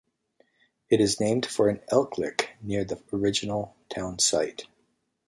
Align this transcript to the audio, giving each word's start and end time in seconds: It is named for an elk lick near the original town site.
It 0.89 0.99
is 0.99 1.19
named 1.19 1.45
for 1.45 1.69
an 1.69 1.79
elk 1.89 2.17
lick 2.17 2.55
near 2.59 2.83
the 2.83 2.99
original 3.13 3.75
town 3.87 4.17
site. 4.17 4.65